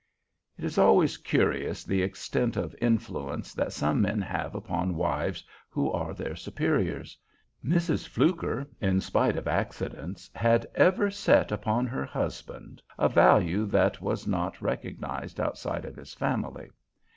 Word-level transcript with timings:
It 0.57 0.63
is 0.65 0.79
always 0.79 1.17
curious 1.17 1.83
the 1.83 2.01
extent 2.01 2.57
of 2.57 2.73
influence 2.81 3.53
that 3.53 3.71
some 3.71 4.01
men 4.01 4.19
have 4.19 4.55
upon 4.55 4.95
wives 4.95 5.43
who 5.69 5.91
are 5.91 6.15
their 6.15 6.35
superiors. 6.35 7.15
Mrs. 7.63 8.07
Fluker, 8.07 8.67
in 8.81 8.99
spite 8.99 9.37
of 9.37 9.47
accidents, 9.47 10.27
had 10.33 10.65
ever 10.73 11.11
set 11.11 11.51
upon 11.51 11.85
her 11.85 12.03
husband 12.05 12.81
a 12.97 13.09
value 13.09 13.67
that 13.67 14.01
was 14.01 14.25
not 14.25 14.59
recognized 14.59 15.39
outside 15.39 15.85
of 15.85 15.97
his 15.97 16.15
family. 16.15 16.71